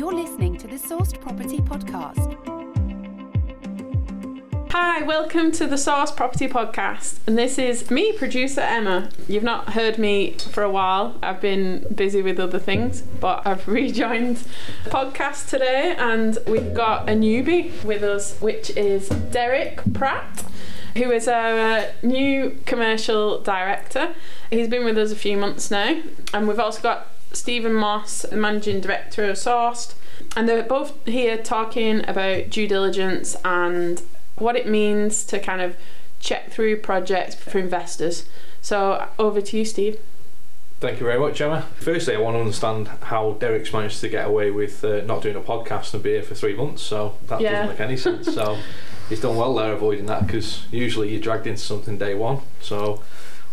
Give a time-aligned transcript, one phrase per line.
[0.00, 2.34] You're listening to the Sourced Property Podcast.
[4.70, 7.18] Hi, welcome to the Sourced Property Podcast.
[7.26, 9.10] And this is me, producer Emma.
[9.28, 11.18] You've not heard me for a while.
[11.22, 14.38] I've been busy with other things, but I've rejoined
[14.84, 20.46] the podcast today and we've got a newbie with us, which is Derek Pratt,
[20.96, 24.14] who is our uh, new commercial director.
[24.48, 26.00] He's been with us a few months now.
[26.32, 29.94] And we've also got Stephen Moss, managing director of Sourced.
[30.36, 34.02] And they're both here talking about due diligence and
[34.36, 35.76] what it means to kind of
[36.20, 38.26] check through projects for investors.
[38.60, 39.98] So over to you, Steve.
[40.80, 41.62] Thank you very much, Emma.
[41.76, 45.36] Firstly, I want to understand how Derek's managed to get away with uh, not doing
[45.36, 46.82] a podcast and be here for three months.
[46.82, 47.52] So that Yeah.
[47.52, 48.32] doesn't make any sense.
[48.34, 48.58] So
[49.08, 52.40] he's done well there avoiding that because usually you're dragged into something day one.
[52.62, 53.02] So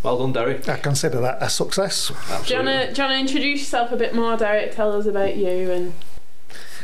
[0.04, 0.68] well done, Derek.
[0.70, 2.08] I consider that a success.
[2.08, 2.74] Do you Absolutely.
[2.86, 4.74] want to introduce yourself a bit more, Derek?
[4.74, 5.94] Tell us about you and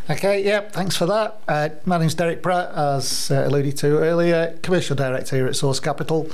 [0.10, 1.40] Okay, yeah, thanks for that.
[1.48, 5.82] Uh, my name's Derek Pratt, as uh, alluded to earlier, commercial director here at Sourced
[5.82, 6.30] Capital.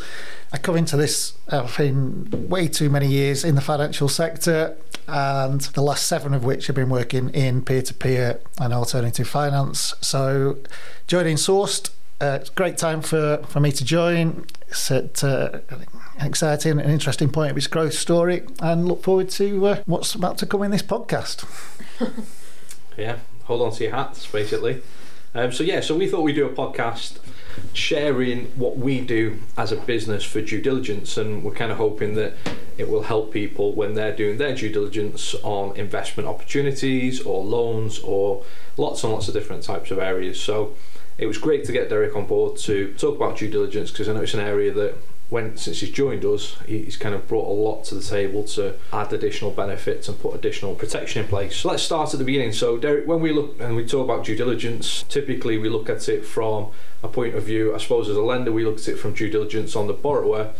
[0.51, 4.75] I come into this, I've been way too many years in the financial sector,
[5.07, 9.27] and the last seven of which have been working in peer to peer and alternative
[9.27, 9.93] finance.
[10.01, 10.57] So,
[11.05, 14.45] joining Sourced, uh, it's a great time for, for me to join.
[14.67, 15.85] It's at, uh, an
[16.27, 20.37] exciting and interesting point of its growth story, and look forward to uh, what's about
[20.39, 21.45] to come in this podcast.
[22.99, 24.81] Yeah, hold on to your hats, basically.
[25.33, 27.19] Um, so yeah, so we thought we'd do a podcast
[27.73, 32.15] sharing what we do as a business for due diligence, and we're kind of hoping
[32.15, 32.33] that
[32.77, 37.99] it will help people when they're doing their due diligence on investment opportunities or loans
[37.99, 38.43] or
[38.75, 40.41] lots and lots of different types of areas.
[40.41, 40.75] So
[41.19, 44.13] it was great to get Derek on board to talk about due diligence because I
[44.13, 44.95] know it's an area that
[45.29, 48.75] when since he's joined us, he's kind of brought a lot to the table to
[48.91, 51.57] add additional benefits and put additional protection in place.
[51.57, 52.53] So let's start at the beginning.
[52.53, 56.09] So Derek, when we look and we talk about due diligence, typically we look at
[56.09, 56.71] it from
[57.03, 59.29] a point of view, I suppose as a lender we look at it from due
[59.29, 60.53] diligence on the borrower.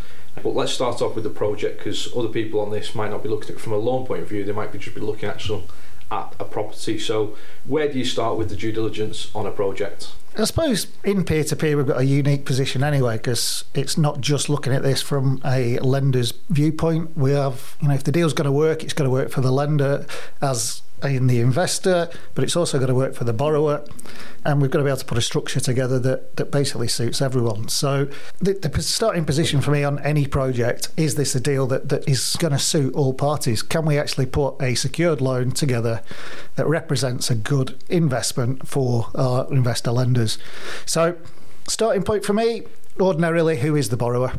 [0.44, 3.29] But let's start off with the project because other people on this might not be
[3.29, 4.44] looking at it from a loan point of view.
[4.44, 5.63] They might be just be looking actually
[6.12, 6.97] at a property.
[7.00, 10.12] So where do you start with the due diligence on a project?
[10.38, 14.22] I suppose in peer to peer, we've got a unique position anyway because it's not
[14.22, 17.18] just looking at this from a lender's viewpoint.
[17.18, 19.42] We have, you know, if the deal's going to work, it's going to work for
[19.42, 20.06] the lender
[20.42, 23.85] as in the investor, but it's also got to work for the borrower.
[24.45, 27.21] And we've got to be able to put a structure together that, that basically suits
[27.21, 27.67] everyone.
[27.67, 28.07] So
[28.39, 32.07] the, the starting position for me on any project is this a deal that, that
[32.07, 33.61] is going to suit all parties?
[33.61, 36.01] Can we actually put a secured loan together
[36.55, 40.37] that represents a good investment for our investor lenders?
[40.85, 41.17] So
[41.67, 42.63] starting point for me,
[43.01, 44.29] ordinarily who is the borrower?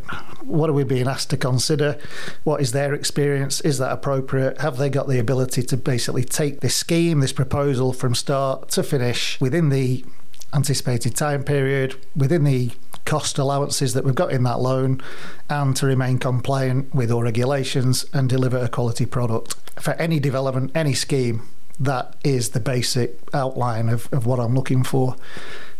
[0.42, 1.98] What are we being asked to consider?
[2.44, 3.60] What is their experience?
[3.60, 4.60] Is that appropriate?
[4.60, 8.82] Have they got the ability to basically take this scheme this proposal from start to
[8.82, 10.04] finish within the
[10.52, 12.72] anticipated time period within the
[13.04, 15.00] cost allowances that we've got in that loan
[15.48, 20.70] and to remain compliant with all regulations and deliver a quality product for any development
[20.74, 21.42] any scheme?
[21.78, 25.16] That is the basic outline of, of what I'm looking for.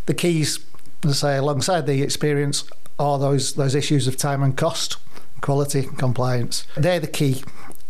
[0.07, 0.59] The keys
[1.05, 2.65] as I say, alongside the experience
[2.99, 4.97] are those those issues of time and cost,
[5.41, 6.67] quality, and compliance.
[6.77, 7.43] They're the key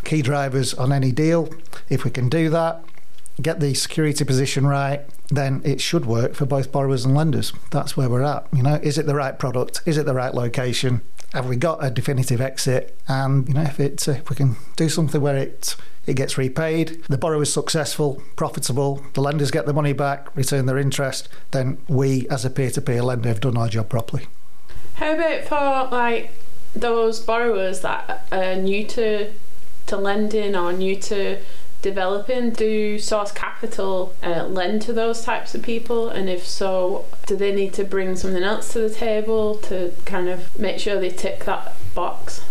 [0.04, 1.52] key drivers on any deal.
[1.88, 2.82] If we can do that,
[3.42, 7.52] get the security position right, then it should work for both borrowers and lenders.
[7.70, 8.46] That's where we're at.
[8.52, 9.82] You know, is it the right product?
[9.86, 11.02] Is it the right location?
[11.32, 12.98] Have we got a definitive exit?
[13.08, 15.76] And you know, if it uh, if we can do something where it
[16.06, 20.66] it gets repaid, the borrower is successful, profitable, the lenders get the money back, return
[20.66, 24.26] their interest, then we as a peer-to-peer lender have done our job properly.
[24.94, 26.30] how about for like
[26.74, 29.30] those borrowers that are new to
[29.86, 31.38] to lending or new to
[31.82, 32.50] developing?
[32.50, 36.08] Do Sourced Capital uh, lend to those types of people?
[36.08, 40.28] And if so, do they need to bring something else to the table to kind
[40.28, 42.42] of make sure they tick that box?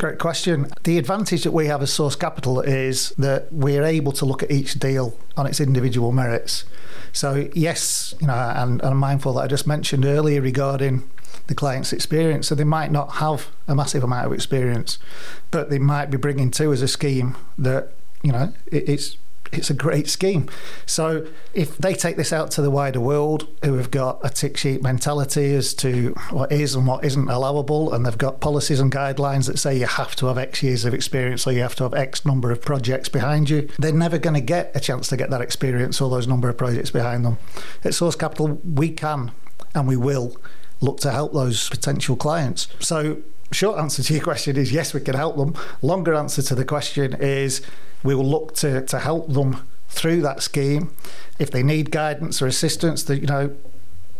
[0.00, 0.66] Great question.
[0.84, 4.50] The advantage that we have as Sourced Capital is that we're able to look at
[4.50, 6.64] each deal on its individual merits.
[7.12, 11.06] So, yes, you know, and, and I'm mindful that I just mentioned earlier regarding
[11.48, 12.48] the client's experience.
[12.48, 14.98] So, they might not have a massive amount of experience,
[15.50, 17.92] but they might be bringing to us a scheme that,
[18.22, 19.18] you know, it, it's
[19.52, 20.48] it's a great scheme.
[20.86, 24.56] So if they take this out to the wider world, who have got a tick
[24.56, 28.92] sheet mentality as to what is and what isn't allowable, and they've got policies and
[28.92, 31.82] guidelines that say you have to have X years of experience or you have to
[31.84, 35.16] have X number of projects behind you, they're never going to get a chance to
[35.16, 37.38] get that experience or those number of projects behind them.
[37.84, 39.32] At Sourced Capital, we can
[39.74, 40.36] and we will
[40.80, 42.68] look to help those potential clients.
[42.80, 43.18] So
[43.52, 45.54] short answer to your question is yes, we can help them.
[45.82, 47.62] Longer answer to the question is
[48.02, 50.94] we will look to, to help them through that scheme.
[51.38, 53.56] If they need guidance or assistance, that you know,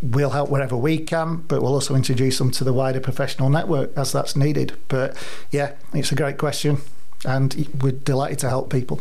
[0.02, 3.96] we'll help wherever we can, but we'll also introduce them to the wider professional network
[3.96, 4.72] as that's needed.
[4.88, 5.16] But
[5.50, 6.78] yeah, it's a great question,
[7.24, 9.00] and we're delighted to help people.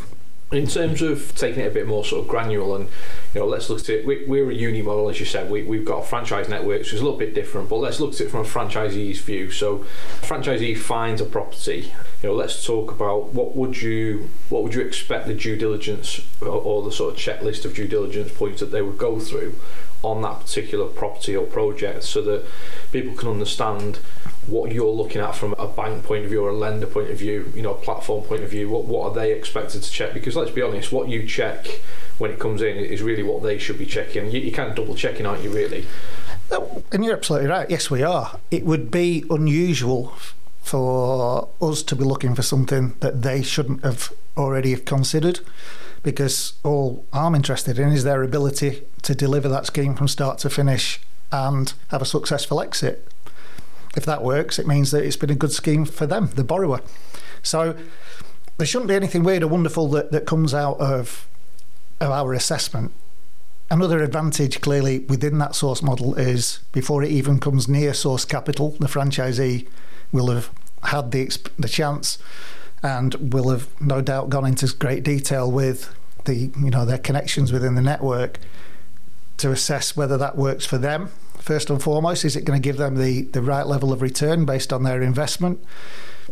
[0.51, 2.90] In terms of taking it a bit more sort of granular, and
[3.36, 4.06] you know, let's look at it.
[4.06, 5.51] We, we're a uni model, as you said.
[5.51, 7.69] We, we've got franchise network, which is a little bit different.
[7.69, 9.51] But let's look at it from a franchisee's view.
[9.51, 9.86] So,
[10.22, 11.94] franchisee finds a property.
[12.24, 16.19] You know, let's talk about what would you what would you expect the due diligence
[16.42, 19.54] or, or the sort of checklist of due diligence points that they would go through
[20.01, 22.46] on that particular property or project, so that
[22.92, 24.00] people can understand
[24.50, 27.18] what you're looking at from a bank point of view or a lender point of
[27.18, 28.69] view, you know, a platform point of view.
[28.69, 30.13] What what are they expected to check?
[30.13, 31.81] Because let's be honest, what you check
[32.18, 34.31] when it comes in is really what they should be checking.
[34.31, 35.51] You, you're kind of double checking, aren't you?
[35.51, 35.86] Really.
[36.51, 37.69] Oh, and you're absolutely right.
[37.69, 38.40] Yes, we are.
[38.51, 40.13] It would be unusual
[40.62, 45.40] for us to be looking for something that they shouldn't have already have considered
[46.04, 50.50] because all I'm interested in is their ability to deliver that scheme from start to
[50.50, 51.00] finish
[51.31, 53.07] and have a successful exit
[54.00, 56.80] if that works, it means that it's been a good scheme for them, the borrower.
[57.44, 57.75] So
[58.57, 61.28] there shouldn't be anything weird or wonderful that, that comes out of,
[62.00, 62.94] of our assessment.
[63.69, 68.72] Another advantage, clearly, within that source model is before it even comes near source capital,
[68.80, 69.68] the franchisee
[70.13, 70.50] will have
[70.84, 71.30] had the,
[71.60, 72.18] the chance
[72.81, 75.94] and will have no doubt gone into great detail with
[76.24, 78.40] the you know their connections within the network
[79.38, 82.25] to assess whether that works for them first and foremost?
[82.25, 85.01] Is it going to give them the, the right level of return based on their
[85.01, 85.63] investment?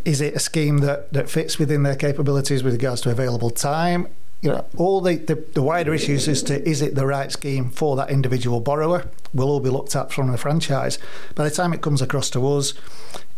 [0.05, 4.07] Is it a scheme that, that fits within their capabilities with regards to available time?
[4.41, 7.71] You know, all the, the, the wider issues as to is it the right scheme
[7.71, 10.99] for that individual borrower will all be looked at from the franchise.
[11.33, 12.73] By the time it comes across to us,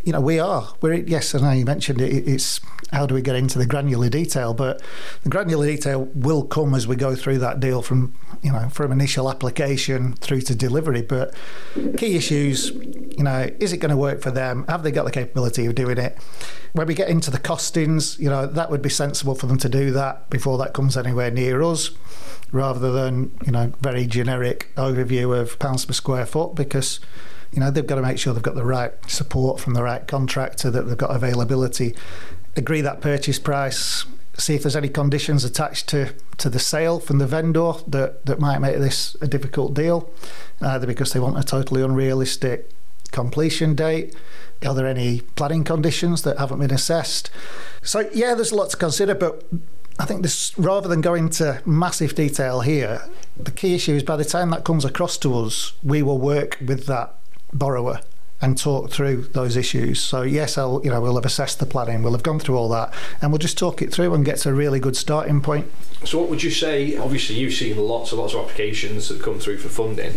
[0.03, 0.73] you know, we are.
[0.81, 2.27] We're yes, and I mentioned it.
[2.27, 2.61] It's
[2.91, 4.53] how do we get into the granular detail?
[4.53, 4.81] But
[5.23, 8.91] the granular detail will come as we go through that deal from you know from
[8.91, 11.01] initial application through to delivery.
[11.01, 11.35] But
[11.97, 14.65] key issues, you know, is it going to work for them?
[14.69, 16.17] Have they got the capability of doing it?
[16.71, 19.69] When we get into the costings, you know, that would be sensible for them to
[19.69, 21.91] do that before that comes anywhere near us,
[22.53, 27.01] rather than you know very generic overview of pounds per square foot because
[27.51, 30.07] you know, they've got to make sure they've got the right support from the right
[30.07, 31.95] contractor, that they've got availability,
[32.55, 34.05] agree that purchase price,
[34.37, 38.39] see if there's any conditions attached to, to the sale from the vendor that, that
[38.39, 40.09] might make this a difficult deal,
[40.61, 42.69] either because they want a totally unrealistic
[43.11, 44.15] completion date.
[44.65, 47.31] Are there any planning conditions that haven't been assessed?
[47.81, 49.43] So, yeah, there's a lot to consider, but
[49.97, 53.01] I think this, rather than go into massive detail here,
[53.37, 56.57] the key issue is by the time that comes across to us, we will work
[56.65, 57.15] with that
[57.53, 58.01] borrower
[58.41, 59.99] and talk through those issues.
[59.99, 62.69] So yes, I'll you know we'll have assessed the planning, we'll have gone through all
[62.69, 65.69] that, and we'll just talk it through and get to a really good starting point.
[66.05, 66.95] So what would you say?
[66.95, 70.13] Obviously, you've seen lots and lots of applications that come through for funding.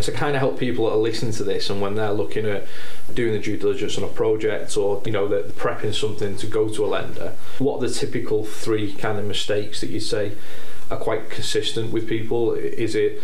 [0.00, 2.66] To kind of help people that are listening to this, and when they're looking at
[3.12, 6.68] doing the due diligence on a project, or you know they're prepping something to go
[6.68, 10.32] to a lender, what are the typical three kind of mistakes that you say
[10.88, 12.52] are quite consistent with people?
[12.52, 13.20] Is it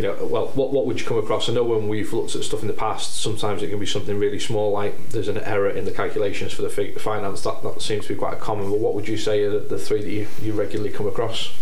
[0.00, 1.50] you know, well, what, what would you come across?
[1.50, 4.18] I know when we've looked at stuff in the past, sometimes it can be something
[4.18, 7.42] really small, like there's an error in the calculations for the finance.
[7.42, 8.70] That, that seems to be quite common.
[8.70, 11.52] But what would you say are the three that you, you regularly come across?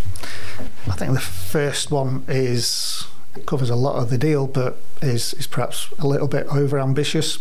[0.87, 3.09] I think the first one is
[3.45, 7.41] covers a lot of the deal, but is is perhaps a little bit over ambitious.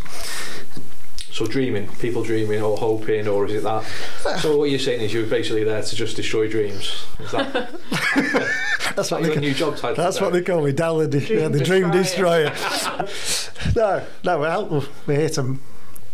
[1.31, 3.85] So dreaming, people dreaming or hoping, or is it that?
[4.41, 7.05] So what you're saying is you're basically there to just destroy dreams.
[7.19, 7.69] Is that?
[8.95, 10.03] that's what they call, new job title.
[10.03, 12.45] That's what they call me, Dal the, dream yeah, the Dream Destroyer.
[13.75, 15.57] no, no, we're, help, we're here to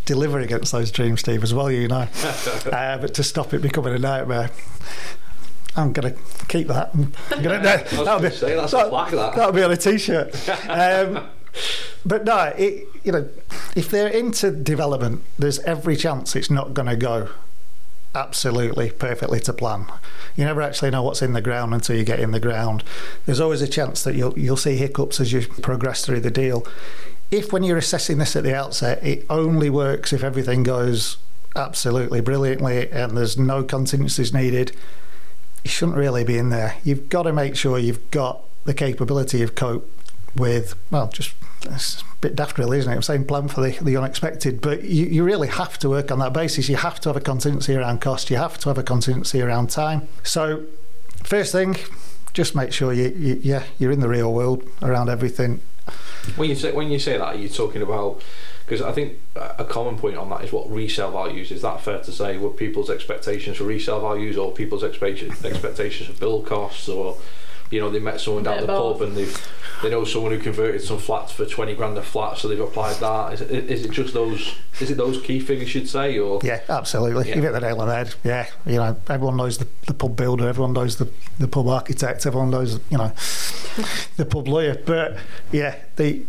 [0.06, 1.72] deliver against those dreams, Steve, as well.
[1.72, 2.08] You know,
[2.72, 4.50] uh, but to stop it becoming a nightmare.
[5.76, 6.94] I'm going to keep that.
[7.32, 9.36] Gonna, no, that'll be, say, that's that, a that.
[9.36, 10.50] That'll be on a t-shirt.
[10.70, 11.28] Um,
[12.06, 13.28] but no, it, you know,
[13.76, 17.30] if they're into development, there's every chance it's not going to go
[18.16, 19.88] absolutely perfectly to plan.
[20.36, 22.84] You never actually know what's in the ground until you get in the ground.
[23.26, 26.66] There's always a chance that you'll you'll see hiccups as you progress through the deal.
[27.32, 31.18] If when you're assessing this at the outset, it only works if everything goes
[31.56, 34.72] absolutely brilliantly and there's no contingencies needed,
[35.64, 36.76] you shouldn't really be in there.
[36.84, 39.90] You've got to make sure you've got the capability of cope
[40.36, 41.34] with well just
[41.66, 44.84] it's a bit daft really isn't it I'm saying plan for the, the unexpected but
[44.84, 47.76] you, you really have to work on that basis you have to have a contingency
[47.76, 50.64] around cost you have to have a contingency around time so
[51.24, 51.78] first thing
[52.34, 55.62] just make sure you, you yeah you're in the real world around everything
[56.36, 58.22] when you say when you say that are you're talking about
[58.66, 61.52] Because I think a common point on that is what resale values.
[61.52, 62.38] Is that fair to say?
[62.38, 67.18] Were people's expectations for resale values, or people's expectations expectations for build costs, or
[67.74, 69.28] you know they met someone down the of pub and they
[69.82, 72.96] they know someone who converted some flats for twenty grand a flat, so they've applied
[72.98, 73.34] that.
[73.34, 74.56] Is it, is it just those?
[74.80, 77.30] Is it those key figures you'd say, or Yeah, absolutely.
[77.30, 77.36] Yeah.
[77.36, 78.16] You hit the nail on the head.
[78.24, 82.26] Yeah, you know, everyone knows the, the pub builder, everyone knows the, the pub architect,
[82.26, 83.12] everyone knows, you know,
[84.18, 84.82] the pub lawyer.
[84.86, 85.18] But
[85.52, 86.26] yeah, the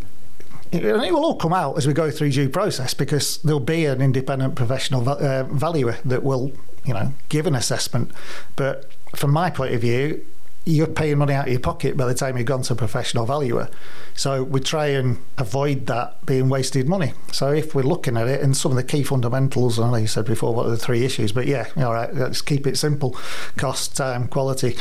[0.73, 3.87] and it will all come out as we go through due process because there'll be
[3.87, 6.53] an independent professional uh, valuer that will,
[6.85, 8.11] you know, give an assessment.
[8.57, 10.27] But from my point of view,
[10.66, 13.26] you're paying money out of your pocket by the time you've gone to a professional
[13.26, 13.68] valuer.
[14.14, 17.12] So we try and avoid that being wasted money.
[17.33, 20.06] So if we're looking at it and some of the key fundamentals, I know you
[20.06, 23.16] said before what are the three issues, but yeah, all right, let's keep it simple:
[23.56, 24.76] cost, time, quality.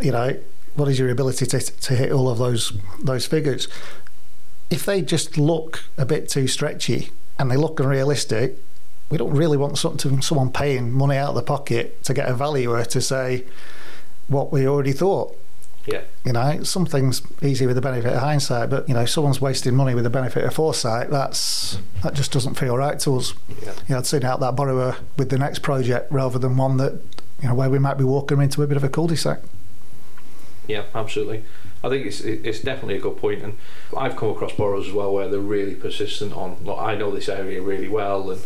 [0.00, 0.38] You know,
[0.74, 3.66] what is your ability to to hit all of those those figures?
[4.70, 8.58] If they just look a bit too stretchy and they look unrealistic,
[9.10, 12.34] we don't really want something, someone paying money out of the pocket to get a
[12.34, 13.44] valuer to say
[14.30, 15.36] what we already thought.
[15.86, 19.10] yeah, You know, some things easy with the benefit of hindsight, but you know, if
[19.10, 23.16] someone's wasting money with the benefit of foresight, that's that just doesn't feel right to
[23.16, 23.34] us.
[23.62, 26.76] yeah, You know, I'd seen out that borrower with the next project rather than one
[26.78, 26.92] that
[27.42, 29.40] you know where we might be walking into a bit of a cul-de-sac.
[30.66, 31.44] yeah, absolutely.
[31.82, 33.56] I think it's it's definitely a good point, and
[33.96, 36.58] I've come across borrowers as well where they're really persistent on.
[36.62, 38.42] Look, I know this area really well, and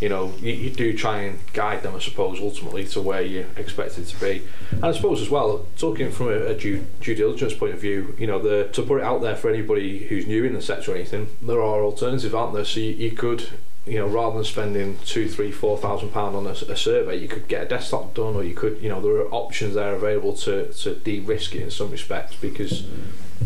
[0.00, 3.46] you know you, you do try and guide them, I suppose, ultimately to where you
[3.56, 4.42] expect it to be.
[4.70, 8.14] And I suppose as well, talking from a, a due, due diligence point of view,
[8.18, 10.92] you know, the to put it out there for anybody who's new in the sector
[10.92, 12.64] or anything, there are alternatives, aren't there?
[12.64, 13.48] So you, you could.
[13.88, 17.28] You know, rather than spending two, three, four thousand pound on a, a survey, you
[17.28, 20.32] could get a desktop done, or you could, you know, there are options there available
[20.38, 22.84] to to de-risk it in some respects because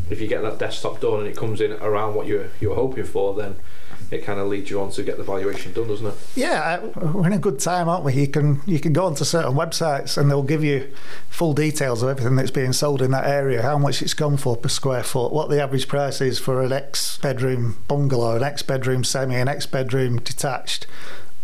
[0.08, 3.04] if you get that desktop done and it comes in around what you're you're hoping
[3.04, 3.56] for, then
[4.10, 6.14] it kind of leads you on to get the valuation done, doesn't it?
[6.34, 8.14] Yeah, uh, we're in a good time, aren't we?
[8.14, 10.92] You can you can go onto certain websites and they'll give you
[11.28, 14.56] full details of everything that's being sold in that area, how much it's gone for
[14.56, 18.62] per square foot, what the average price is for an X bedroom bungalow, an X
[18.62, 20.86] bedroom semi, an X bedroom detached.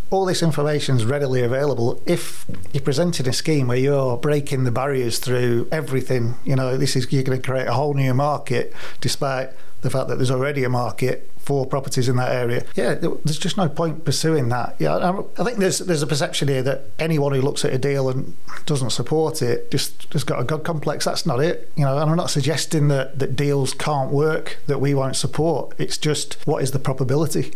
[0.09, 2.01] All this information is readily available.
[2.05, 6.95] If you're presenting a scheme where you're breaking the barriers through everything, you know, this
[6.95, 9.49] is you're going to create a whole new market, despite
[9.81, 12.65] the fact that there's already a market for properties in that area.
[12.75, 14.75] Yeah, there's just no point pursuing that.
[14.79, 18.09] Yeah, I think there's there's a perception here that anyone who looks at a deal
[18.09, 18.35] and
[18.65, 21.05] doesn't support it just just got a god complex.
[21.05, 21.71] That's not it.
[21.77, 25.73] You know, and I'm not suggesting that that deals can't work that we won't support.
[25.77, 27.53] It's just what is the probability,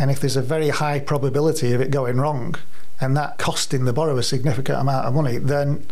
[0.00, 2.54] and if there's a very high probability of it going wrong.
[3.02, 5.84] And that costing the borrower a significant amount of money, then do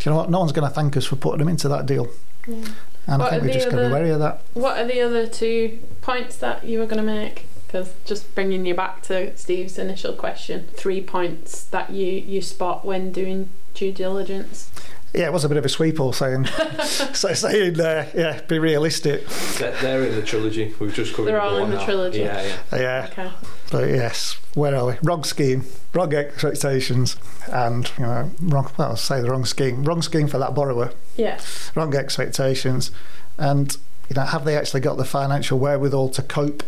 [0.00, 0.30] you know what?
[0.30, 2.08] No one's going to thank us for putting them into that deal.
[2.46, 4.42] And What I think are we the just going to be wary of that.
[4.52, 7.46] What are the other two points that you were going to make?
[7.66, 12.84] Because just bringing you back to Steve's initial question, three points that you you spot
[12.84, 14.70] when doing due diligence.
[15.14, 16.46] Yeah, it was a bit of a sweep all saying,
[17.12, 19.24] so saying, uh, yeah, be realistic.
[19.58, 20.74] They're, they're in the trilogy.
[20.80, 21.84] We've just covered They're all in the now.
[21.84, 22.18] trilogy.
[22.20, 22.42] Yeah,
[22.72, 22.76] yeah.
[22.80, 23.30] Yeah, Okay.
[23.70, 24.94] but yes, where are we?
[25.04, 27.16] Wrong scheme, wrong expectations,
[27.52, 28.72] and you know, wrong.
[28.76, 31.40] Well, I'll say the wrong scheme, wrong scheme for that borrower, Yeah.
[31.76, 32.90] wrong expectations,
[33.38, 33.76] and
[34.10, 36.64] you know, have they actually got the financial wherewithal to cope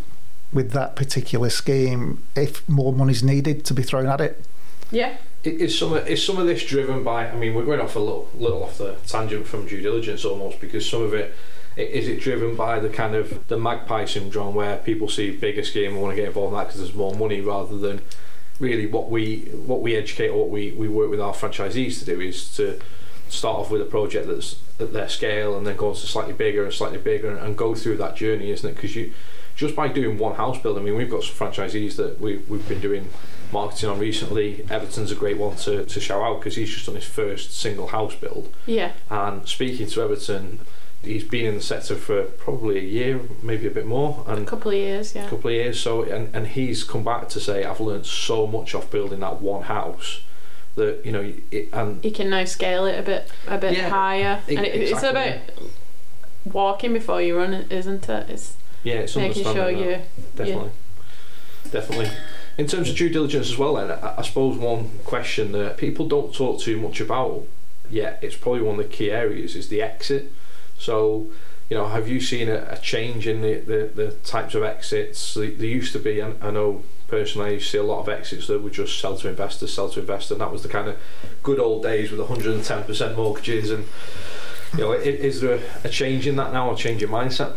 [0.52, 4.44] with that particular scheme if more money's needed to be thrown at it?
[4.90, 5.16] Yeah.
[5.44, 7.28] Is some of, is some of this driven by?
[7.28, 10.60] I mean, we're going off a little, little off the tangent from due diligence almost
[10.60, 11.34] because some of it
[11.76, 15.92] is it driven by the kind of the magpie syndrome where people see bigger scheme
[15.92, 18.00] and want to get involved in that because there's more money rather than
[18.58, 22.04] really what we what we educate or what we, we work with our franchisees to
[22.06, 22.80] do is to
[23.28, 26.32] start off with a project that's at their scale and then go on to slightly
[26.32, 28.74] bigger and slightly bigger and, and go through that journey, isn't it?
[28.74, 29.12] Because you
[29.54, 32.66] just by doing one house build, I mean, we've got some franchisees that we, we've
[32.68, 33.08] been doing
[33.52, 34.64] marketing on recently.
[34.70, 37.88] Everton's a great one to, to shout out because he's just done his first single
[37.88, 38.52] house build.
[38.66, 38.92] Yeah.
[39.10, 40.60] And speaking to Everton,
[41.02, 44.72] he's been in the sector for probably a year, maybe a bit more, A couple
[44.72, 45.14] of years.
[45.14, 45.26] Yeah.
[45.26, 45.80] a couple of years.
[45.80, 49.40] So, and, and he's come back to say, I've learned so much off building that
[49.40, 50.20] one house
[50.76, 53.88] that you know, it, and You can now scale it a bit a bit Yeah,
[53.88, 55.40] higher, and it, it's exactly, about
[56.44, 58.30] walking before you run, isn't it?
[58.30, 59.76] It's yeah, it's making sure that.
[59.76, 60.00] you
[60.36, 60.70] definitely,
[61.70, 62.10] definitely.
[62.58, 66.34] In terms of due diligence as well, then I, suppose one question that people don't
[66.34, 67.44] talk too much about
[67.90, 70.32] yet, it's probably one of the key areas, is the exit.
[70.78, 71.26] So,
[71.68, 75.34] you know, have you seen a, a change in the, the, the types of exits?
[75.34, 78.46] There, used to be, I, know personally, I used to see a lot of exits
[78.46, 80.96] that would just sell to investors, sell to investors, and that was the kind of
[81.42, 83.70] good old days with 110% mortgages.
[83.70, 83.84] And
[84.72, 87.56] you know, is there a, a change in that now, a change in mindset?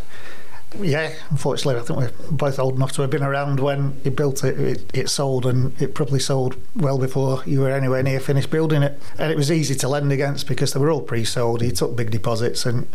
[0.77, 4.43] Yeah, unfortunately, I think we're both old enough to have been around when you built
[4.43, 8.51] it, it, it sold, and it probably sold well before you were anywhere near finished
[8.51, 9.01] building it.
[9.17, 11.63] And it was easy to lend against because they were all pre sold.
[11.63, 12.88] You took big deposits, and,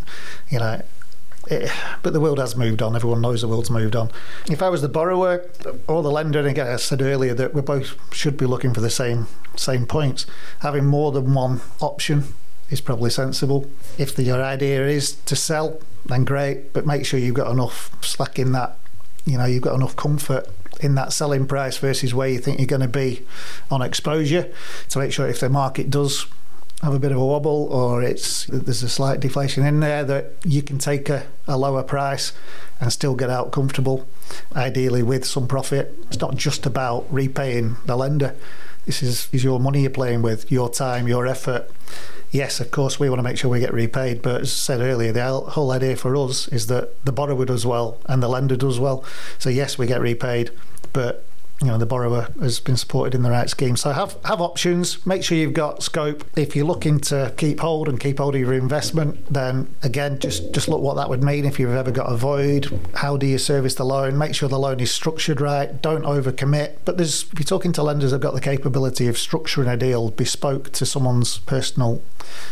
[0.49, 0.81] you know,
[1.47, 1.69] it,
[2.01, 2.95] but the world has moved on.
[2.95, 4.09] Everyone knows the world's moved on.
[4.49, 5.45] If I was the borrower
[5.87, 8.81] or the lender, and again, I said earlier that we both should be looking for
[8.81, 10.25] the same same points.
[10.59, 12.35] Having more than one option
[12.69, 13.69] is probably sensible.
[13.97, 17.95] If the, your idea is to sell, then great, but make sure you've got enough
[18.03, 18.77] slack in that.
[19.25, 20.47] You know, you've got enough comfort
[20.81, 23.23] in that selling price versus where you think you're going to be
[23.71, 24.51] on exposure
[24.89, 26.27] to make sure if the market does
[26.81, 30.33] have a bit of a wobble or it's there's a slight deflation in there that
[30.43, 32.33] you can take a, a lower price
[32.81, 34.05] and still get out comfortable
[34.55, 38.35] ideally with some profit it's not just about repaying the lender
[38.85, 41.71] this is, is your money you're playing with your time your effort
[42.35, 44.81] yes of course we want to make sure we get repaid but as I said
[44.81, 48.57] earlier the whole idea for us is that the borrower does well and the lender
[48.57, 49.05] does well.
[49.39, 50.51] So yes we get repaid
[50.91, 51.25] but
[51.61, 53.77] you know the borrower has been supported in the right scheme.
[53.77, 55.05] So have have options.
[55.05, 56.25] Make sure you've got scope.
[56.35, 60.51] If you're looking to keep hold and keep hold of your investment, then again just
[60.53, 62.79] just look what that would mean if you've ever got a void.
[62.95, 64.17] How do you service the loan?
[64.17, 65.81] Make sure the loan is structured right.
[65.81, 66.77] Don't overcommit.
[66.83, 70.11] But there's if you're talking to lenders, have got the capability of structuring a deal
[70.11, 72.01] bespoke to someone's personal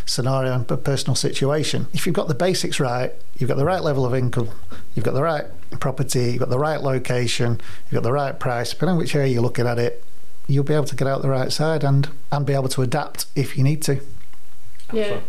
[0.05, 1.87] scenario and personal situation.
[1.93, 4.49] If you've got the basics right, you've got the right level of income,
[4.95, 5.45] you've got the right
[5.79, 9.33] property, you've got the right location, you've got the right price, depending on which area
[9.33, 10.03] you're looking at it,
[10.47, 13.25] you'll be able to get out the right side and, and be able to adapt
[13.35, 14.01] if you need to.
[14.91, 15.19] Yeah.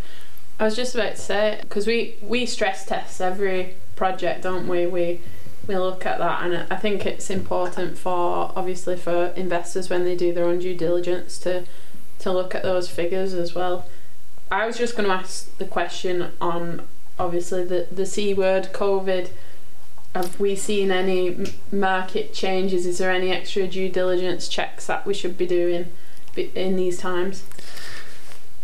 [0.59, 4.87] I was just about to say because we we stress test every project, don't we?
[4.87, 5.21] We
[5.67, 10.15] we look at that, and I think it's important for obviously for investors when they
[10.15, 11.65] do their own due diligence to
[12.21, 13.87] to look at those figures as well.
[14.51, 16.83] I was just going to ask the question on
[17.19, 19.31] obviously the the c word, COVID
[20.15, 22.87] have we seen any market changes?
[22.87, 25.93] Is there any extra due diligence checks that we should be doing
[26.37, 27.43] in these times?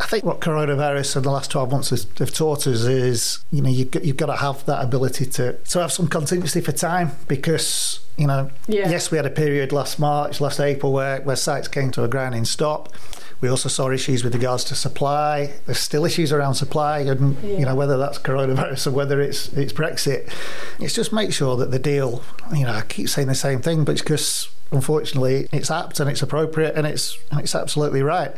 [0.01, 3.61] I think what coronavirus in the last 12 months has, have taught us is, you
[3.61, 6.73] know, you've got, you've got to have that ability to, to have some contingency for
[6.73, 8.91] time because, you know, yeah.
[8.91, 12.09] yes, we had a period last March, last April where, where sites came to a
[12.09, 12.93] grinding stop.
[13.41, 15.55] We also saw issues with regards to supply.
[15.65, 17.59] There's still issues around supply, and yeah.
[17.59, 20.31] you know whether that's coronavirus or whether it's it's Brexit.
[20.79, 22.23] It's just make sure that the deal.
[22.55, 26.09] You know, I keep saying the same thing, but it's because unfortunately it's apt and
[26.09, 28.35] it's appropriate and it's it's absolutely right.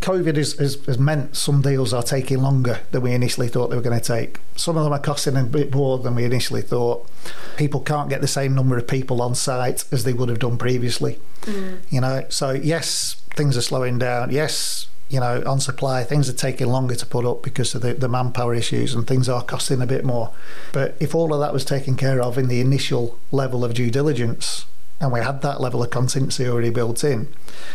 [0.00, 3.76] COVID has, has, has, meant some deals are taking longer than we initially thought they
[3.76, 4.40] were going to take.
[4.56, 7.08] Some of them are costing a bit more than we initially thought.
[7.56, 10.56] People can't get the same number of people on site as they would have done
[10.56, 11.18] previously.
[11.42, 11.78] Mm.
[11.90, 14.30] You know, so yes, things are slowing down.
[14.30, 17.94] Yes, you know, on supply, things are taking longer to put up because of the,
[17.94, 20.32] the manpower issues and things are costing a bit more.
[20.72, 23.90] But if all of that was taken care of in the initial level of due
[23.90, 24.64] diligence,
[25.04, 27.28] and we had that level of contingency already built in.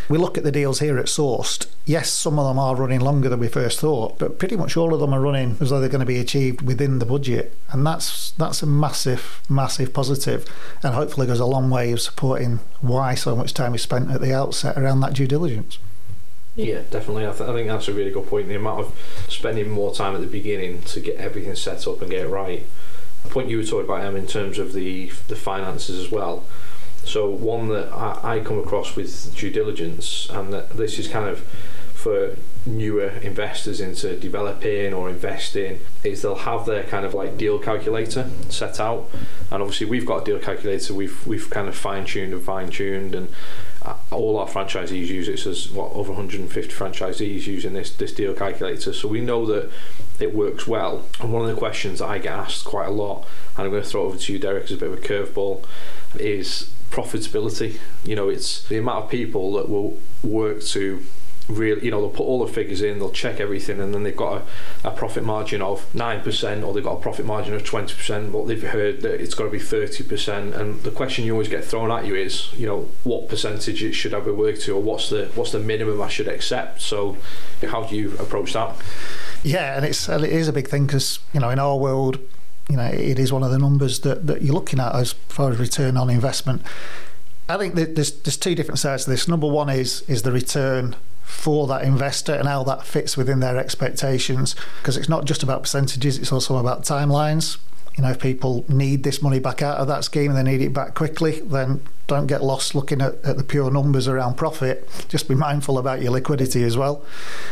[0.10, 1.68] We look at the deals here at Sourced.
[1.86, 4.94] Yes, some of them are running longer than we first thought, but pretty much all
[4.96, 7.86] of them are running as though they're going to be achieved within the budget, and
[7.86, 10.46] that's that's a massive, massive positive,
[10.84, 14.22] and hopefully goes a long way of supporting why so much time is spent at
[14.22, 15.78] the outset around that due diligence.
[16.56, 17.28] Yeah, definitely.
[17.28, 18.48] I, th- I think that's a really good point.
[18.48, 22.10] The amount of spending more time at the beginning to get everything set up and
[22.10, 22.66] get it right.
[23.24, 26.44] The point you were talking about, Em, in terms of the the finances as well
[27.10, 31.28] so one that I, I come across with due diligence, and that this is kind
[31.28, 31.40] of
[32.00, 37.58] for newer investors into developing or investing is they'll have their kind of like deal
[37.58, 39.10] calculator set out.
[39.50, 40.94] And obviously we've got a deal calculator.
[40.94, 43.28] We've we've kind of fine-tuned and fine-tuned and
[43.84, 45.40] uh, all our franchisees use it.
[45.40, 48.94] So there's what over 150 franchisees using this this deal calculator.
[48.94, 49.72] So we know that
[50.20, 51.06] it works well.
[51.20, 53.84] And one of the questions that I get asked quite a lot and I'm going
[53.84, 55.66] to throw it over to you Derek as a bit of a curveball
[56.16, 57.78] is profitability.
[58.04, 61.02] You know, it's the amount of people that will work to
[61.50, 64.16] really, you know, they'll put all the figures in, they'll check everything, and then they've
[64.16, 64.44] got
[64.84, 68.48] a, a profit margin of 9% or they've got a profit margin of 20%, but
[68.48, 70.54] they've heard that it's got to be 30%.
[70.56, 73.94] And the question you always get thrown at you is, you know, what percentage it
[73.94, 76.82] should I be work to, or what's the what's the minimum I should accept?
[76.82, 77.18] So,
[77.62, 78.76] how do you approach that?
[79.44, 82.20] Yeah, and it's it is a big thing because you know in our world
[82.70, 85.52] you know, it is one of the numbers that, that you're looking at as far
[85.52, 86.62] as return on investment.
[87.48, 89.28] I think there's there's two different sides to this.
[89.28, 90.96] Number one is is the return
[91.30, 95.62] for that investor and how that fits within their expectations because it's not just about
[95.62, 97.58] percentages it's also about timelines
[97.96, 100.60] you know if people need this money back out of that scheme and they need
[100.60, 104.90] it back quickly then don't get lost looking at, at the pure numbers around profit
[105.08, 107.06] just be mindful about your liquidity as well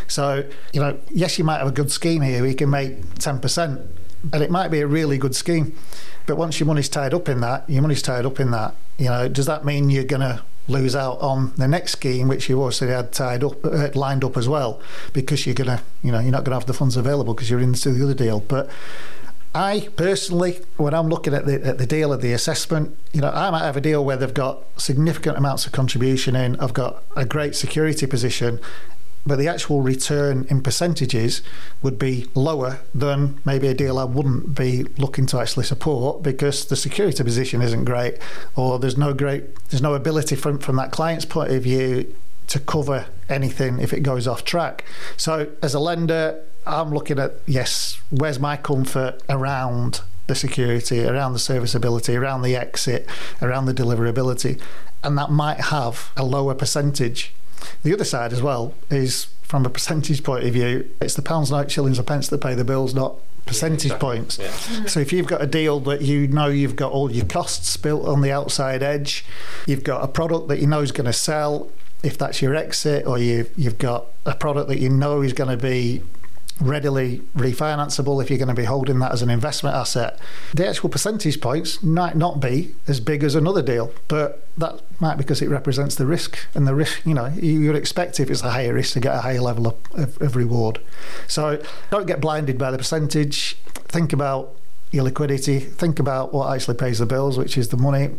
[0.07, 3.87] so you know yes you might have a good scheme here we can make 10%
[4.33, 5.77] and it might be a really good scheme.
[6.25, 8.75] But once your money's tied up in that, your money's tied up in that.
[8.97, 12.49] You know, does that mean you're going to lose out on the next scheme, which
[12.49, 14.81] you also had tied up, uh, lined up as well,
[15.13, 17.61] because you're gonna, you know, you're not going to have the funds available because you're
[17.61, 18.41] into the other deal.
[18.41, 18.69] But
[19.55, 23.29] I personally, when I'm looking at the, at the deal of the assessment, you know,
[23.29, 26.59] I might have a deal where they've got significant amounts of contribution in.
[26.59, 28.59] I've got a great security position,
[29.25, 31.41] but the actual return in percentages
[31.81, 36.65] would be lower than maybe a deal I wouldn't be looking to actually support because
[36.65, 38.17] the security position isn't great,
[38.55, 42.15] or there's no great, there's no ability from from that client's point of view
[42.47, 44.85] to cover anything if it goes off track.
[45.17, 51.33] So as a lender, I'm looking at yes, where's my comfort around the security, around
[51.33, 53.07] the serviceability, around the exit,
[53.41, 54.59] around the deliverability,
[55.03, 57.33] and that might have a lower percentage.
[57.83, 61.51] The other side as well is from a percentage point of view, it's the pounds,
[61.51, 63.15] note, shillings, or pence that pay the bills, not
[63.45, 64.17] percentage exactly.
[64.17, 64.37] points.
[64.37, 64.47] Yeah.
[64.47, 64.87] Mm-hmm.
[64.87, 68.05] So if you've got a deal that you know you've got all your costs built
[68.05, 69.25] on the outside edge,
[69.65, 71.69] you've got a product that you know is going to sell,
[72.03, 75.49] if that's your exit, or you you've got a product that you know is going
[75.49, 76.03] to be
[76.59, 80.19] readily refinanceable if you're going to be holding that as an investment asset.
[80.53, 85.15] The actual percentage points might not be as big as another deal, but that might
[85.15, 87.05] be because it represents the risk and the risk.
[87.05, 89.67] You know, you would expect if it's a higher risk to get a higher level
[89.67, 90.79] of, of, of reward.
[91.27, 93.55] So don't get blinded by the percentage.
[93.73, 94.55] Think about
[94.91, 95.59] your liquidity.
[95.59, 98.11] Think about what actually pays the bills, which is the money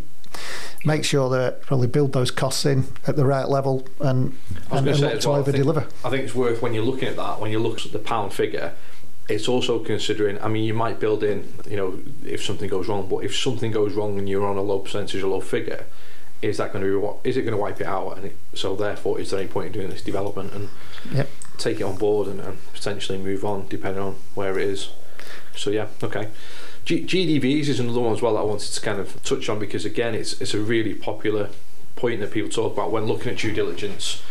[0.84, 4.36] make sure that probably build those costs in at the right level and,
[4.70, 5.86] and, and look to well, over deliver.
[6.04, 8.32] I think it's worth when you're looking at that, when you look at the pound
[8.32, 8.74] figure,
[9.28, 10.40] it's also considering.
[10.40, 13.72] I mean, you might build in, you know, if something goes wrong, but if something
[13.72, 15.84] goes wrong and you're on a low percentage or low figure,
[16.40, 17.18] is that going to be what?
[17.24, 18.16] Is it going to wipe it out?
[18.16, 20.68] And it, so therefore, is there any point in doing this development and
[21.12, 21.28] Yep.
[21.58, 24.90] take it on board and, and potentially move on depending on where it is?
[25.56, 26.28] So yeah, okay.
[26.88, 29.58] G- GDVs is another one as well that I wanted to kind of touch on
[29.58, 31.50] because again, it's it's a really popular
[31.96, 34.22] point that people talk about when looking at due diligence,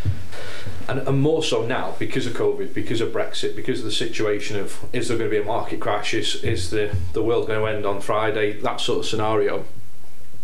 [0.88, 4.58] and, and more so now because of COVID, because of Brexit, because of the situation
[4.58, 6.12] of is there going to be a market crash?
[6.14, 8.54] Is is the the world going to end on Friday?
[8.54, 9.64] That sort of scenario.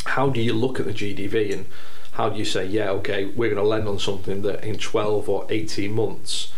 [0.05, 1.66] How do you look at the GDV and
[2.12, 5.29] how do you say, yeah, okay, we're going to lend on something that in 12
[5.29, 6.53] or 18 months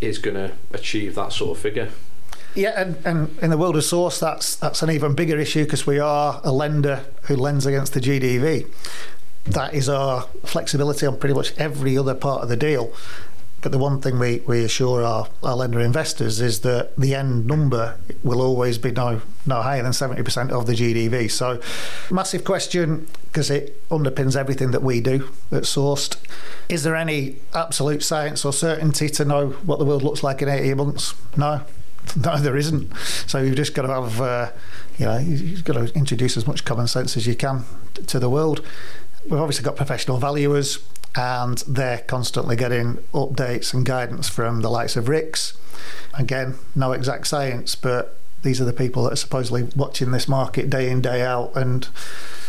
[0.00, 1.92] is going to achieve that sort of figure?
[2.56, 5.86] Yeah, and, and in the world of source, that's that's an even bigger issue because
[5.86, 8.66] we are a lender who lends against the GDV.
[9.44, 12.92] That is our flexibility on pretty much every other part of the deal.
[13.60, 17.46] But the one thing we, we assure our, our lender investors is that the end
[17.46, 21.30] number will always be no no higher than 70% of the GDV.
[21.30, 21.60] So,
[22.10, 26.16] massive question because it underpins everything that we do at Sourced.
[26.70, 30.48] Is there any absolute science or certainty to know what the world looks like in
[30.48, 31.14] 18 months?
[31.36, 31.60] No,
[32.16, 32.94] no, there isn't.
[33.26, 34.50] So you've just got to have, uh,
[34.98, 37.64] you know, you've got to introduce as much common sense as you can
[38.06, 38.64] to the world.
[39.24, 40.78] We've obviously got professional valuers,
[41.16, 45.56] and they're constantly getting updates and guidance from the likes of RICS.
[46.14, 50.70] Again, no exact science, but these are the people that are supposedly watching this market
[50.70, 51.88] day in day out and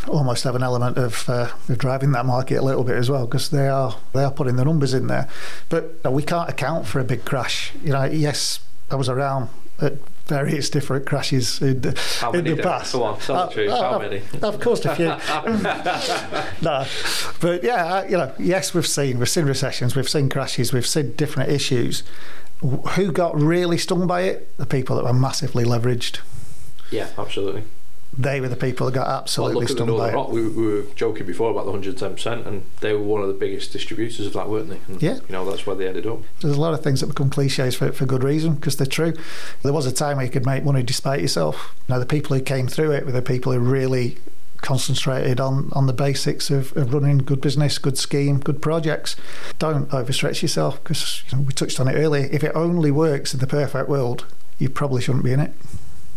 [0.07, 3.25] almost have an element of, uh, of driving that market a little bit as well
[3.25, 5.27] because they are they are putting the numbers in there.
[5.69, 7.73] But we can't account for a big crash.
[7.83, 9.49] You know, yes, I was around
[9.81, 9.93] at
[10.27, 12.55] various different crashes in the, How in many?
[12.55, 12.93] the past.
[12.93, 13.71] Go on, tell Uh, the truth.
[13.71, 14.21] uh, How uh, many?
[14.41, 15.05] Of course, a few.
[16.61, 16.85] no,
[17.39, 20.87] but yeah, uh, you know, yes, we've seen we've seen recessions, we've seen crashes, we've
[20.87, 22.03] seen different issues.
[22.61, 24.57] Who got really stung by it?
[24.57, 26.19] The people that were massively leveraged.
[26.89, 27.63] Yeah, absolutely.
[28.17, 30.29] They were the people that got absolutely the stung by it.
[30.29, 33.71] We, we were joking before about the 110%, and they were one of the biggest
[33.71, 34.79] distributors of that, weren't they?
[34.87, 35.15] And, Yeah.
[35.15, 36.19] You know, that's where they ended up.
[36.41, 39.13] There's a lot of things that become cliches for, for good reason because they're true.
[39.61, 41.75] There was a time where you could make money despite yourself.
[41.87, 44.17] Now, the people who came through it were the people who really
[44.61, 49.15] concentrated on, on the basics of, of running good business, good scheme, good projects.
[49.59, 52.27] Don't overstretch yourself because you know, we touched on it earlier.
[52.31, 54.25] If it only works in the perfect world,
[54.57, 55.53] you probably shouldn't be in it.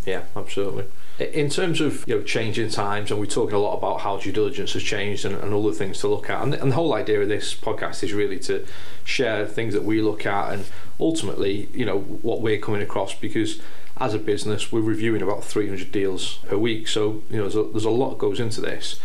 [0.07, 0.87] Yeah, absolutely.
[1.21, 4.33] In terms of you know changing times, and we're talking a lot about how due
[4.33, 7.21] diligence has changed and, and other things to look at, and, and the whole idea
[7.21, 8.67] of this podcast is really to
[9.05, 10.65] share things that we look at and
[10.99, 13.61] ultimately, you know, what we're coming across because
[13.99, 17.63] as a business, we're reviewing about 300 deals per week, so you know there's a,
[17.65, 18.99] there's a lot goes into this.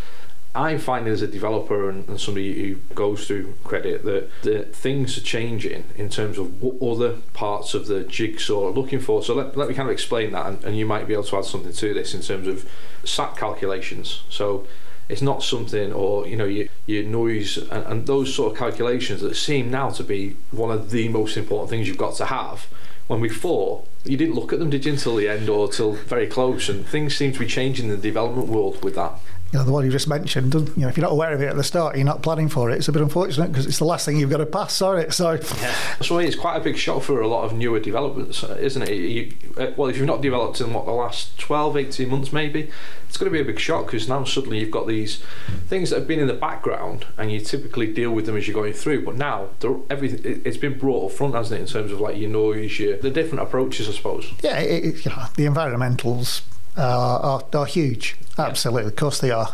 [0.56, 5.18] I'm finding as a developer and, and somebody who goes through credit that the things
[5.18, 9.22] are changing in terms of what other parts of the jigsaw are looking for.
[9.22, 11.36] So let, let me kind of explain that, and, and you might be able to
[11.36, 12.68] add something to this in terms of
[13.04, 14.22] SAP calculations.
[14.30, 14.66] So
[15.10, 19.20] it's not something, or you know, your, your noise and, and those sort of calculations
[19.20, 22.66] that seem now to be one of the most important things you've got to have.
[23.08, 26.26] When before you didn't look at them, did you, until the end or till very
[26.26, 26.68] close?
[26.68, 29.12] And things seem to be changing in the development world with that.
[29.52, 31.46] You know, the one you just mentioned, you know, if you're not aware of it
[31.46, 32.74] at the start, you're not planning for it.
[32.78, 35.10] It's a bit unfortunate because it's the last thing you've got to pass, sorry.
[35.12, 35.36] So,
[36.00, 38.90] So it's quite a big shock for a lot of newer developments, uh, isn't it?
[38.92, 42.70] You, uh, well, if you've not developed in what the last 12, 18 months, maybe,
[43.08, 45.22] it's going to be a big shock because now suddenly you've got these
[45.68, 48.54] things that have been in the background and you typically deal with them as you're
[48.54, 49.04] going through.
[49.04, 49.50] But now
[49.88, 52.80] everything it- it's been brought up front, hasn't it, in terms of like your noise,
[52.80, 54.26] your the different approaches, I suppose.
[54.42, 56.42] yeah, it, it- you know, the environmentals
[56.76, 58.16] are, are, are huge.
[58.38, 59.52] Absolutely, of course they are.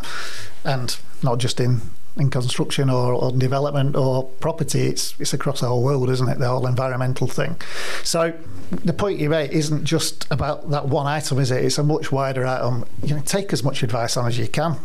[0.63, 1.81] And not just in,
[2.17, 6.39] in construction or, or development or property, it's, it's across the whole world, isn't it?
[6.39, 7.55] The whole environmental thing.
[8.03, 8.33] So
[8.71, 11.63] the point you make isn't just about that one item, is it?
[11.63, 12.85] It's a much wider item.
[13.03, 14.77] You know, take as much advice on as you can.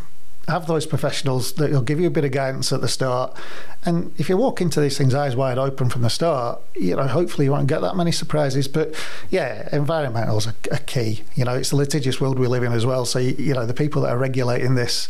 [0.49, 3.37] Have those professionals that will give you a bit of guidance at the start.
[3.85, 7.07] And if you walk into these things eyes wide open from the start, you know,
[7.07, 8.67] hopefully you won't get that many surprises.
[8.67, 8.95] But
[9.31, 11.23] yeah, environmentals are, key.
[11.35, 13.05] You know, it's a litigious world we live in as well.
[13.05, 15.09] So, you know, the people that are regulating this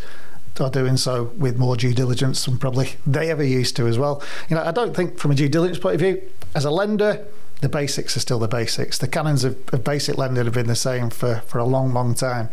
[0.61, 4.23] are doing so with more due diligence than probably they ever used to as well.
[4.49, 6.21] You know, I don't think from a due diligence point of view,
[6.55, 7.25] as a lender,
[7.61, 8.99] the basics are still the basics.
[8.99, 12.15] The canons of, of basic lending have been the same for, for a long, long
[12.15, 12.51] time.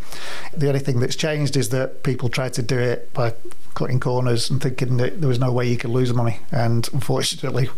[0.56, 3.34] The only thing that's changed is that people tried to do it by
[3.74, 6.40] cutting corners and thinking that there was no way you could lose money.
[6.50, 7.68] And unfortunately,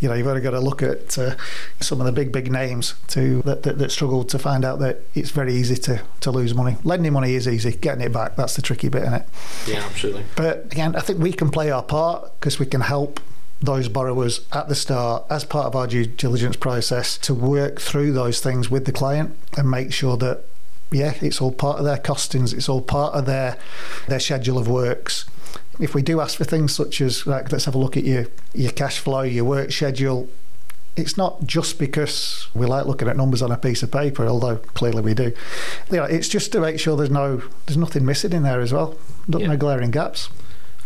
[0.00, 1.36] you know, you've only got to look at uh,
[1.80, 5.00] some of the big, big names to that, that, that struggle to find out that
[5.14, 6.76] it's very easy to, to lose money.
[6.82, 9.26] Lending money is easy, getting it back, that's the tricky bit in it.
[9.66, 10.24] Yeah, absolutely.
[10.36, 13.20] But again, I think we can play our part because we can help
[13.60, 18.12] those borrowers at the start as part of our due diligence process to work through
[18.12, 20.44] those things with the client and make sure that
[20.92, 23.56] yeah it's all part of their costings it's all part of their
[24.08, 25.24] their schedule of works
[25.80, 28.26] if we do ask for things such as like let's have a look at your
[28.52, 30.28] your cash flow your work schedule
[30.96, 34.58] it's not just because we like looking at numbers on a piece of paper, although
[34.58, 35.32] clearly we do.
[35.90, 38.72] You know, it's just to make sure there's no there's nothing missing in there as
[38.72, 39.48] well, no, Yeah.
[39.48, 40.28] no glaring gaps.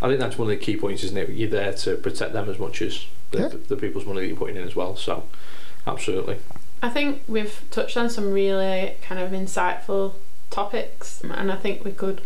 [0.01, 1.31] I think that's one of the key points, isn't it?
[1.31, 3.49] You're there to protect them as much as the, Yeah.
[3.69, 4.97] the people's money that you're putting in as well.
[4.97, 5.25] So,
[5.87, 6.37] absolutely.
[6.83, 10.15] I think we've touched on some really kind of insightful
[10.51, 12.21] topics, and I think we could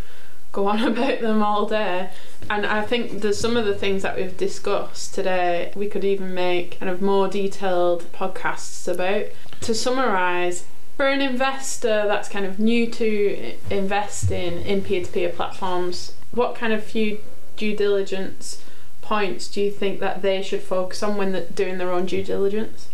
[0.53, 2.11] go on about them all day.
[2.51, 6.35] And I think there's some of the things that we've discussed today, we could even
[6.35, 9.27] make kind of more detailed podcasts about.
[9.63, 10.67] To summarise,
[10.99, 16.55] for an investor that's kind of new to investing in peer to peer platforms, what
[16.55, 17.19] kind of few
[17.63, 18.61] due diligence
[19.03, 22.25] points do you think that they should focus on when they're doing their own due
[22.25, 22.89] diligence?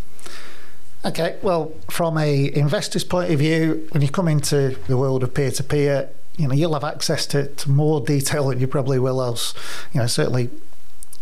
[1.06, 5.32] Okay, well, from a investor's point of view, when you come into the world of
[5.32, 8.98] peer to peer, you know you'll have access to, to more detail than you probably
[8.98, 9.54] will else.
[9.94, 10.50] You know, certainly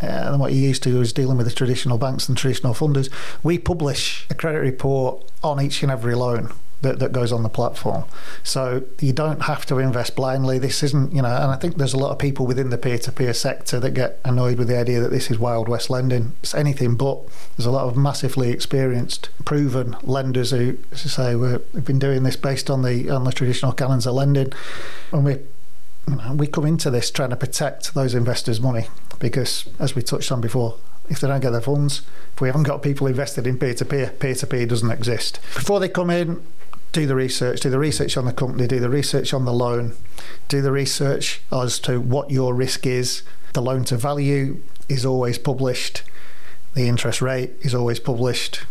[0.01, 3.09] uh, than what you used to was dealing with the traditional banks and traditional funders.
[3.45, 7.49] We publish a credit report on each and every loan that, that goes on the
[7.49, 8.05] platform.
[8.43, 10.59] So you don't have to invest blindly.
[10.59, 12.99] This isn't, you know, and I think there's a lot of people within the peer
[12.99, 16.33] to peer sector that get annoyed with the idea that this is Wild West lending.
[16.43, 17.21] It's anything but.
[17.57, 22.23] There's a lot of massively experienced, proven lenders who, as I say, we've been doing
[22.23, 24.53] this based on the on the traditional canons of lending.
[25.13, 25.39] And we
[26.09, 28.87] you know, we come into this trying to protect those investors' money
[29.19, 30.77] because, as we touched on before,
[31.09, 32.03] if they don't get their funds,
[32.35, 35.41] if we haven't got people invested in peer to peer, peer to peer doesn't exist.
[35.55, 36.45] Before they come in,
[36.97, 39.95] do the research, do the research on the company, do the research on the loan,
[40.49, 43.23] do the research as to what your risk is.
[43.53, 46.05] The loan to value is always published,
[46.73, 48.65] the interest rate is always published.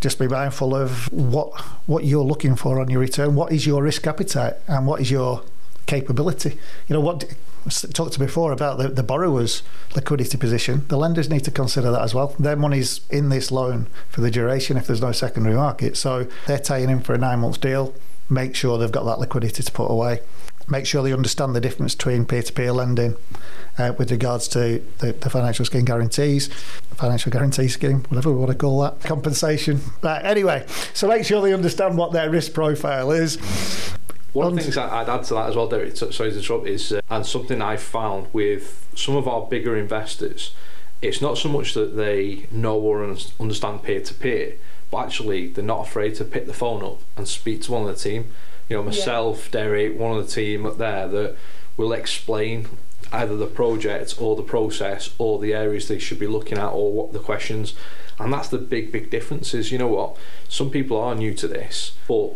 [0.00, 1.52] Just be mindful of what
[1.86, 3.36] what you're looking for on your return.
[3.36, 5.44] What is your risk appetite and what is your
[5.86, 6.58] capability?
[6.88, 7.22] You know what
[7.92, 9.62] talked to before about the, the borrower's
[9.94, 10.86] liquidity position.
[10.88, 12.34] The lenders need to consider that as well.
[12.38, 15.96] Their money's in this loan for the duration if there's no secondary market.
[15.96, 17.94] So they're tying in for a nine month deal.
[18.28, 20.20] Make sure they've got that liquidity to put away.
[20.68, 23.16] Make sure they understand the difference between peer to peer lending
[23.76, 26.46] uh, with regards to the, the financial scheme guarantees,
[26.94, 29.80] financial guarantee scheme, whatever we want to call that, compensation.
[30.04, 33.36] Anyway, so make sure they understand what their risk profile is.
[34.32, 36.92] One of the things I'd add to that as well, Derek, sorry to interrupt, is,
[36.92, 40.52] uh, and something I've found with some of our bigger investors,
[41.02, 43.02] it's not so much that they know or
[43.40, 44.54] understand peer to peer,
[44.90, 47.88] but actually they're not afraid to pick the phone up and speak to one of
[47.88, 48.32] the team.
[48.68, 51.36] You know, myself, Derek, one of the team up there that
[51.76, 52.68] will explain
[53.12, 56.92] either the project or the process or the areas they should be looking at or
[56.92, 57.74] what the questions.
[58.20, 60.16] And that's the big, big difference is, you know what,
[60.48, 62.34] some people are new to this, but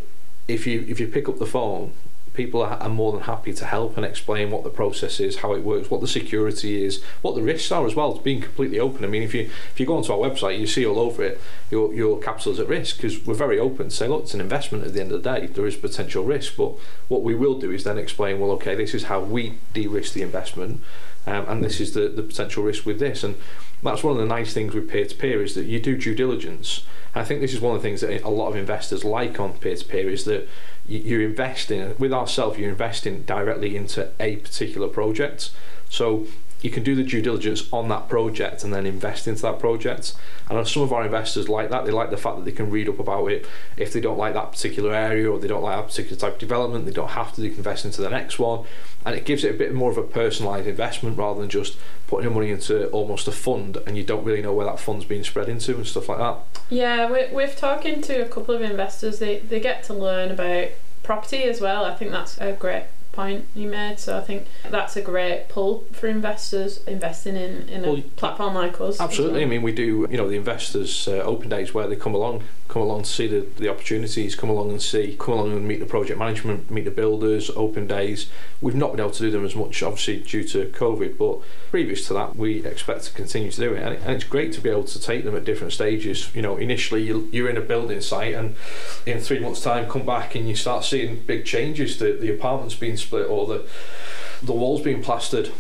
[0.49, 1.93] if you if you pick up the phone
[2.35, 5.55] people are, are more than happy to help and explain what the process is, how
[5.55, 8.13] it works, what the security is, what the risks are as well.
[8.13, 9.05] It's being completely open.
[9.05, 11.41] I mean, if you if you go onto our website, you see all over it
[11.71, 14.85] your your is at risk because we're very open say, look, it's an investment.
[14.85, 16.73] At the end of the day, there is potential risk, but
[17.09, 20.23] what we will do is then explain, well, okay, this is how we de-risk the
[20.23, 20.81] investment,
[21.27, 23.37] um, and this is the the potential risk with this, and
[23.83, 26.85] that's one of the nice things with peer-to-peer is that you do due diligence.
[27.15, 29.53] I think this is one of the things that a lot of investors like on
[29.55, 30.49] peer-to-peer is that
[30.87, 32.59] you're investing with ourselves.
[32.59, 35.51] You're investing directly into a particular project.
[35.89, 36.27] So
[36.65, 40.15] you can do the due diligence on that project and then invest into that project.
[40.49, 41.85] And some of our investors like that.
[41.85, 43.47] They like the fact that they can read up about it.
[43.77, 46.39] If they don't like that particular area or they don't like that particular type of
[46.39, 47.43] development, they don't have to.
[47.43, 48.65] They can invest into the next one,
[49.05, 52.25] and it gives it a bit more of a personalised investment rather than just putting
[52.25, 55.23] your money into almost a fund and you don't really know where that fund's being
[55.23, 56.39] spread into and stuff like that.
[56.71, 59.19] Yeah, we're, we're talking to a couple of investors.
[59.19, 60.69] They they get to learn about
[61.03, 61.85] property as well.
[61.85, 63.99] I think that's a great point you made.
[63.99, 68.81] So I think that's a great pull for investors investing in, in a platform like
[68.81, 69.01] us.
[69.01, 69.41] Absolutely.
[69.41, 69.47] Well.
[69.47, 72.43] I mean, we do, you know, the investors uh, open days where they come along,
[72.75, 75.79] come along to see the, the opportunities, come along and see, come along and meet
[75.79, 78.29] the project management, meet the builders, open days.
[78.61, 81.39] We've not been able to do them as much, obviously, due to COVID, but
[81.71, 83.81] previous to that, we expect to continue to do it.
[83.81, 86.35] And, it, and it's great to be able to take them at different stages.
[86.35, 88.57] You know, initially you, you're in a building site, and
[89.07, 91.99] in three months' time, come back and you start seeing big changes.
[92.01, 93.69] The, the apartments being split or the
[94.43, 95.53] the walls being plastered.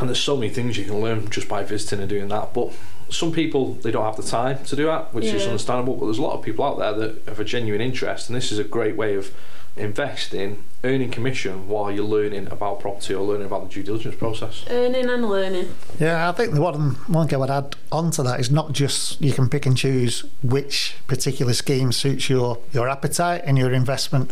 [0.00, 2.54] And there's so many things you can learn just by visiting and doing that.
[2.54, 2.72] But
[3.12, 5.34] some people they don't have the time to do that, which yeah.
[5.34, 5.94] is understandable.
[5.94, 8.50] But there's a lot of people out there that have a genuine interest, and this
[8.50, 9.32] is a great way of
[9.76, 14.64] investing, earning commission while you're learning about property or learning about the due diligence process.
[14.68, 15.74] Earning and learning.
[15.98, 19.20] Yeah, I think the one one thing I would add onto that is not just
[19.20, 24.30] you can pick and choose which particular scheme suits your your appetite and your investment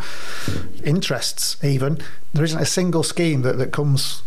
[0.85, 1.63] interests.
[1.65, 1.99] Even
[2.35, 4.23] there isn't a single scheme that that comes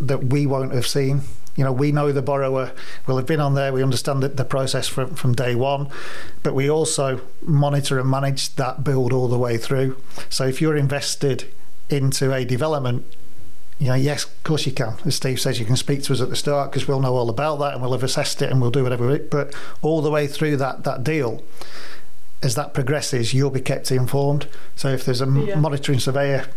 [0.00, 1.22] that we won't have seen
[1.56, 2.72] you know, we know the borrower
[3.06, 3.72] will have been on there.
[3.72, 5.88] We understand the, the process from, from day one,
[6.42, 10.00] but we also monitor and manage that build all the way through.
[10.28, 11.52] So if you're invested
[11.88, 13.06] into a development,
[13.78, 14.94] you know, yes, of course you can.
[15.04, 17.28] As Steve says, you can speak to us at the start because we'll know all
[17.28, 19.10] about that and we'll have assessed it and we'll do whatever.
[19.10, 21.42] It, but all the way through that that deal,
[22.42, 24.46] as that progresses, you'll be kept informed.
[24.76, 25.56] So if there's a yeah.
[25.56, 26.48] monitoring surveyor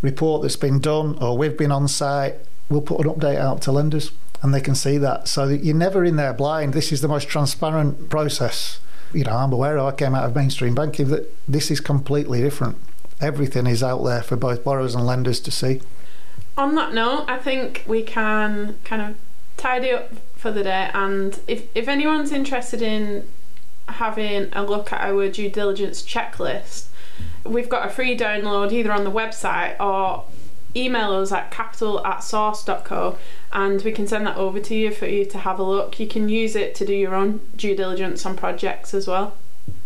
[0.00, 2.34] report that's been done or we've been on site
[2.72, 5.28] we'll put an update out to lenders and they can see that.
[5.28, 6.74] So you're never in there blind.
[6.74, 8.80] This is the most transparent process.
[9.12, 12.40] You know, I'm aware of, I came out of mainstream banking, that this is completely
[12.40, 12.76] different.
[13.20, 15.80] Everything is out there for both borrowers and lenders to see.
[16.58, 19.16] On that note, I think we can kind of
[19.56, 20.90] tidy up for the day.
[20.92, 23.28] And if, if anyone's interested in
[23.86, 26.86] having a look at our due diligence checklist,
[27.44, 30.24] we've got a free download either on the website or
[30.76, 33.18] email us at capital at sourced.co
[33.52, 36.00] and we can send that over to you for you to have a look.
[36.00, 39.34] You can use it to do your own due diligence on projects as well.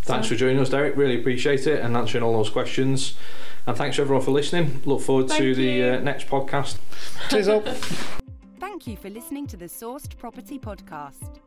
[0.02, 0.34] Thanks so.
[0.34, 0.96] for joining us, Derek.
[0.96, 3.14] Really appreciate it and answering all those questions.
[3.66, 4.80] And thanks everyone for listening.
[4.84, 5.54] Look forward Thank to you.
[5.54, 6.78] the uh, next podcast.
[7.28, 7.66] Cheers up.
[8.60, 11.40] Thank you for listening to the Sourced Property Podcast.